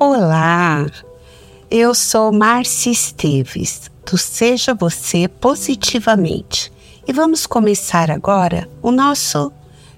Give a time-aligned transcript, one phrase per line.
[0.00, 0.86] Olá,
[1.68, 6.72] eu sou Marcia Esteves, do Seja Você Positivamente,
[7.04, 9.52] e vamos começar agora o nosso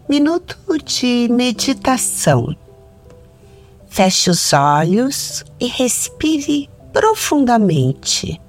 [0.09, 2.57] minuto de meditação.
[3.91, 8.41] Feche os olhos e respire profundamente,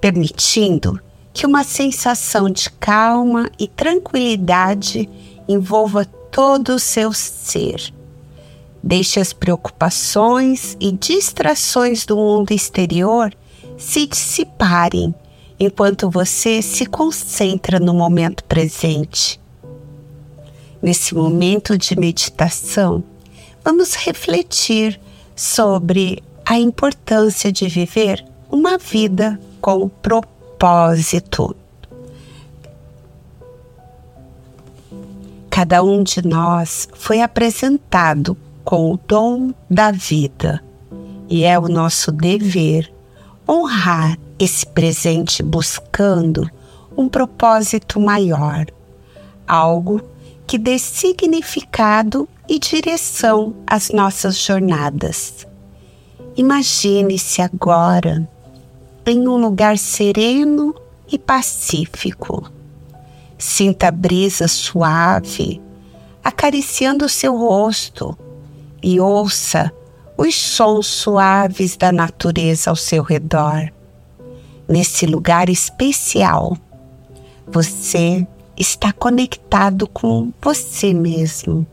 [0.00, 0.98] permitindo
[1.34, 5.06] que uma sensação de calma e tranquilidade
[5.46, 7.92] envolva todo o seu ser
[8.82, 13.34] Deixe as preocupações e distrações do mundo exterior
[13.76, 15.14] se dissiparem
[15.58, 19.38] enquanto você se concentra no momento presente.
[20.82, 23.04] Nesse momento de meditação,
[23.62, 24.98] vamos refletir
[25.36, 31.54] sobre a importância de viver uma vida com propósito.
[35.50, 40.62] Cada um de nós foi apresentado com o dom da vida.
[41.28, 42.92] E é o nosso dever
[43.48, 46.48] honrar esse presente buscando
[46.96, 48.66] um propósito maior,
[49.46, 50.00] algo
[50.46, 55.46] que dê significado e direção às nossas jornadas.
[56.36, 58.28] Imagine-se agora
[59.06, 60.74] em um lugar sereno
[61.10, 62.50] e pacífico.
[63.38, 65.60] Sinta a brisa suave
[66.22, 68.16] acariciando seu rosto
[68.82, 69.72] e ouça
[70.16, 73.72] os sons suaves da natureza ao seu redor.
[74.68, 76.56] Nesse lugar especial,
[77.46, 81.66] você está conectado com você mesmo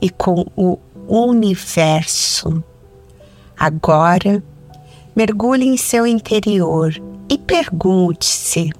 [0.00, 2.62] e com o universo.
[3.58, 4.42] Agora,
[5.14, 6.94] mergulhe em seu interior
[7.28, 8.70] e pergunte-se: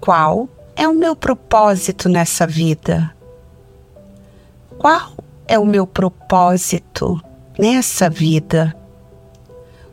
[0.00, 3.13] qual é o meu propósito nessa vida?
[4.78, 5.12] Qual
[5.46, 7.20] é o meu propósito
[7.58, 8.76] nessa vida?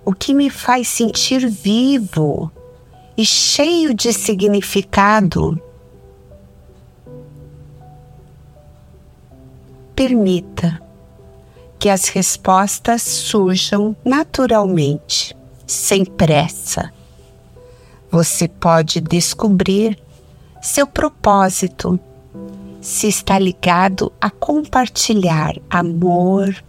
[0.03, 2.51] O que me faz sentir vivo
[3.15, 5.61] e cheio de significado?
[9.95, 10.81] Permita
[11.77, 16.91] que as respostas surjam naturalmente, sem pressa.
[18.11, 19.97] Você pode descobrir
[20.61, 21.99] seu propósito
[22.81, 26.63] se está ligado a compartilhar amor,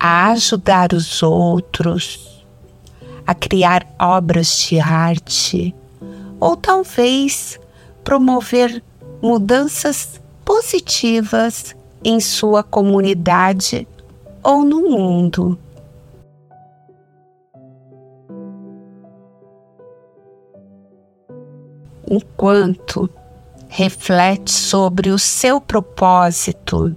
[0.00, 2.42] a ajudar os outros,
[3.26, 5.74] a criar obras de arte
[6.40, 7.60] ou talvez
[8.02, 8.82] promover
[9.20, 13.86] mudanças positivas em sua comunidade
[14.42, 15.58] ou no mundo.
[22.10, 23.10] Enquanto
[23.68, 26.96] reflete sobre o seu propósito.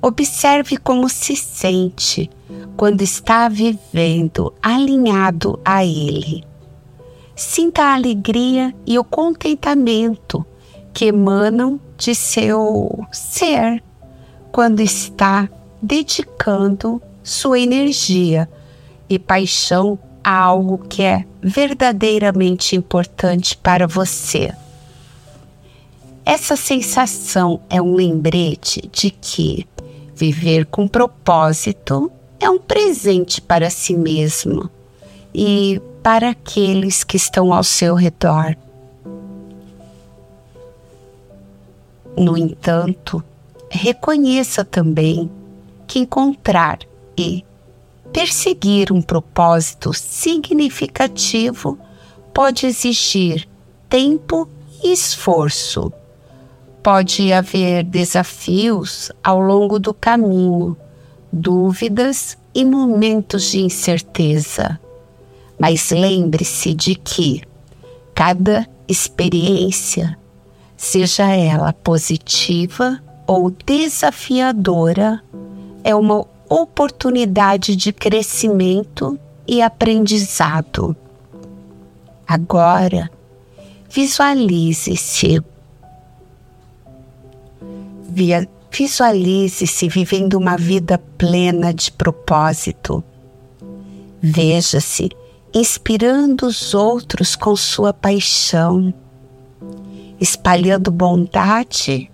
[0.00, 2.30] Observe como se sente
[2.76, 6.44] quando está vivendo alinhado a ele.
[7.34, 10.44] Sinta a alegria e o contentamento
[10.92, 13.82] que emanam de seu ser
[14.52, 15.48] quando está
[15.80, 18.48] dedicando sua energia
[19.08, 24.52] e paixão a algo que é verdadeiramente importante para você.
[26.30, 29.66] Essa sensação é um lembrete de que
[30.14, 34.68] viver com propósito é um presente para si mesmo
[35.34, 38.54] e para aqueles que estão ao seu redor.
[42.14, 43.24] No entanto,
[43.70, 45.30] reconheça também
[45.86, 46.80] que encontrar
[47.16, 47.42] e
[48.12, 51.78] perseguir um propósito significativo
[52.34, 53.48] pode exigir
[53.88, 54.46] tempo
[54.84, 55.90] e esforço
[56.88, 60.74] pode haver desafios ao longo do caminho,
[61.30, 64.80] dúvidas e momentos de incerteza.
[65.60, 67.42] Mas lembre-se de que
[68.14, 70.18] cada experiência,
[70.78, 75.22] seja ela positiva ou desafiadora,
[75.84, 80.96] é uma oportunidade de crescimento e aprendizado.
[82.26, 83.10] Agora,
[83.90, 85.42] visualize-se
[88.70, 93.02] Visualize-se vivendo uma vida plena de propósito.
[94.20, 95.10] Veja-se
[95.54, 98.92] inspirando os outros com sua paixão,
[100.20, 102.10] espalhando bondade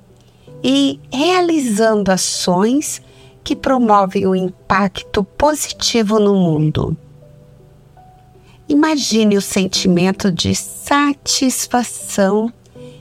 [0.62, 3.02] e realizando ações
[3.42, 6.96] que promovem o impacto positivo no mundo.
[8.68, 12.50] Imagine o sentimento de satisfação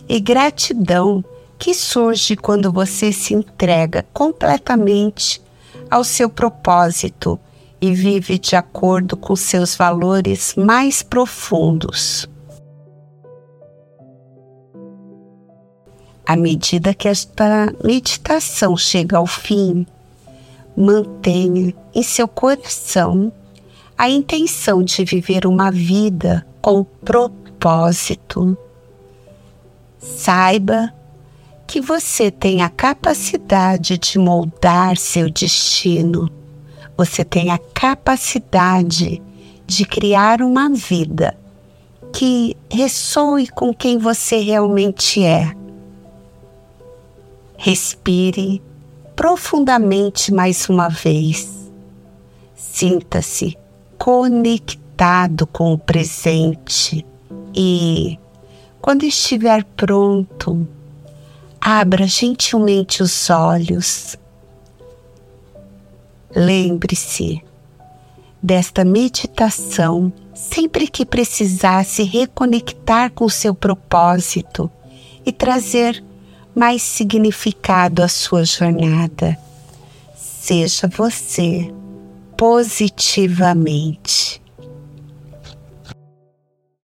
[0.09, 1.23] e gratidão
[1.63, 5.41] que surge quando você se entrega completamente
[5.89, 7.39] ao seu propósito
[7.79, 12.27] e vive de acordo com seus valores mais profundos.
[16.25, 19.87] À medida que esta meditação chega ao fim,
[20.75, 23.31] mantenha em seu coração
[23.97, 28.57] a intenção de viver uma vida com propósito.
[29.97, 30.93] Saiba
[31.67, 36.29] que você tem a capacidade de moldar seu destino.
[36.97, 39.21] Você tem a capacidade
[39.65, 41.35] de criar uma vida
[42.13, 45.51] que ressoe com quem você realmente é.
[47.57, 48.61] Respire
[49.15, 51.71] profundamente mais uma vez.
[52.55, 53.57] Sinta-se
[53.97, 57.05] conectado com o presente
[57.55, 58.19] e,
[58.81, 60.67] quando estiver pronto,
[61.65, 64.17] abra gentilmente os olhos.
[66.35, 67.41] Lembre-se
[68.41, 74.69] desta meditação sempre que precisar se reconectar com seu propósito
[75.25, 76.03] e trazer
[76.53, 79.37] mais significado à sua jornada.
[80.17, 81.73] Seja você
[82.35, 84.42] positivamente.